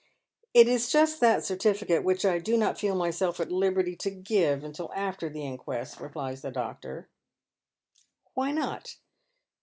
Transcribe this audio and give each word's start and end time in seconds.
"It 0.55 0.67
is 0.67 0.91
just 0.91 1.19
that 1.19 1.45
certificate 1.45 2.03
which 2.03 2.25
I 2.25 2.39
do 2.39 2.57
not 2.57 2.79
feel 2.79 2.95
myself 2.95 3.39
at 3.39 3.51
liberty 3.51 3.95
to 3.97 4.09
give 4.09 4.63
until 4.63 4.91
after 4.95 5.29
the 5.29 5.43
inquest," 5.45 5.99
replies 5.99 6.41
the 6.41 6.49
doctor. 6.49 7.07
"Why 8.33 8.51
not?" 8.51 8.97